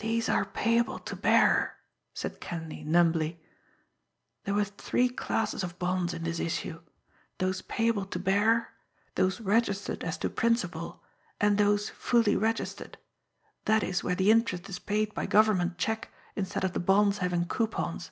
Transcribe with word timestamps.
"These 0.00 0.28
are 0.28 0.44
payable 0.44 0.98
to 0.98 1.16
bearer," 1.16 1.76
said 2.12 2.38
Kenleigh 2.38 2.84
numbly. 2.84 3.42
"There 4.44 4.52
were 4.52 4.64
three 4.64 5.08
classes 5.08 5.64
of 5.64 5.78
bonds 5.78 6.12
in 6.12 6.24
this 6.24 6.38
issue 6.38 6.82
those 7.38 7.62
payable 7.62 8.04
to 8.04 8.18
bearer; 8.18 8.74
those 9.14 9.40
registered 9.40 10.04
as 10.04 10.18
to 10.18 10.28
principal; 10.28 11.02
and 11.40 11.56
those 11.56 11.88
fully 11.88 12.36
registered, 12.36 12.98
that 13.64 13.82
is 13.82 14.04
where 14.04 14.14
the 14.14 14.30
interest 14.30 14.68
is 14.68 14.78
paid 14.78 15.14
by 15.14 15.24
government 15.24 15.78
check 15.78 16.10
instead 16.34 16.62
of 16.62 16.74
the 16.74 16.78
bonds 16.78 17.16
having 17.16 17.46
coupons. 17.46 18.10